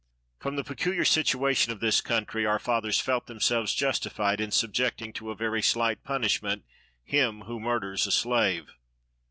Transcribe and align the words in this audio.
From 0.39 0.55
the 0.55 0.63
peculiar 0.63 1.05
situation 1.05 1.71
of 1.71 1.79
this 1.79 2.01
country, 2.01 2.43
our 2.43 2.57
fathers 2.57 2.99
felt 2.99 3.27
themselves 3.27 3.71
justified 3.75 4.41
in 4.41 4.49
subjecting 4.49 5.13
to 5.13 5.29
a 5.29 5.35
very 5.35 5.61
slight 5.61 6.03
punishment 6.03 6.65
him 7.03 7.41
who 7.41 7.59
murders 7.59 8.07
a 8.07 8.11
slave. 8.11 8.71